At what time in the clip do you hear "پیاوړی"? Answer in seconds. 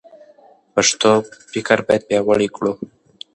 2.09-2.47